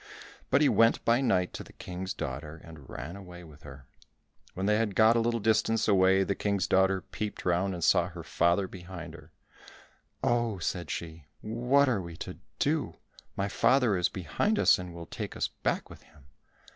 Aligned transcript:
But 0.49 0.61
he 0.61 0.67
went 0.67 1.05
by 1.05 1.21
night 1.21 1.53
to 1.53 1.63
the 1.63 1.73
King's 1.73 2.15
daughter 2.15 2.59
and 2.63 2.89
ran 2.89 3.15
away 3.15 3.43
with 3.43 3.61
her. 3.61 3.85
When 4.55 4.65
they 4.65 4.77
had 4.79 4.95
got 4.95 5.15
a 5.15 5.19
little 5.19 5.39
distance 5.39 5.87
away, 5.87 6.23
the 6.23 6.33
King's 6.33 6.65
daughter 6.65 7.01
peeped 7.01 7.45
round 7.45 7.75
and 7.75 7.83
saw 7.83 8.07
her 8.09 8.23
father 8.23 8.67
behind 8.67 9.13
her. 9.13 9.31
"Oh," 10.23 10.57
said 10.57 10.89
she, 10.89 11.27
"what 11.41 11.87
are 11.87 12.01
we 12.01 12.17
to 12.17 12.39
do? 12.57 12.95
My 13.35 13.47
father 13.47 13.95
is 13.95 14.09
behind 14.09 14.57
us, 14.57 14.79
and 14.79 14.91
will 14.91 15.05
take 15.05 15.37
us 15.37 15.49
back 15.49 15.87
with 15.87 16.01
him. 16.01 16.25